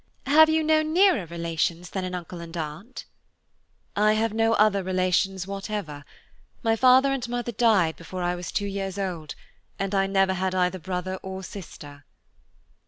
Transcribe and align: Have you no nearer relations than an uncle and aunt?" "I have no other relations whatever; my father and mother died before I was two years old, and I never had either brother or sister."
Have 0.25 0.49
you 0.49 0.63
no 0.63 0.81
nearer 0.81 1.27
relations 1.27 1.91
than 1.91 2.03
an 2.05 2.15
uncle 2.15 2.41
and 2.41 2.57
aunt?" 2.57 3.05
"I 3.95 4.13
have 4.13 4.33
no 4.33 4.53
other 4.53 4.81
relations 4.81 5.45
whatever; 5.45 6.05
my 6.63 6.75
father 6.75 7.13
and 7.13 7.29
mother 7.29 7.51
died 7.51 7.97
before 7.97 8.23
I 8.23 8.33
was 8.33 8.51
two 8.51 8.65
years 8.65 8.97
old, 8.97 9.35
and 9.77 9.93
I 9.93 10.07
never 10.07 10.33
had 10.33 10.55
either 10.55 10.79
brother 10.79 11.17
or 11.21 11.43
sister." 11.43 12.03